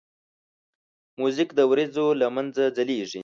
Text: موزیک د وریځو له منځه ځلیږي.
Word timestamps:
موزیک 1.19 1.49
د 1.55 1.59
وریځو 1.69 2.05
له 2.21 2.27
منځه 2.35 2.63
ځلیږي. 2.77 3.19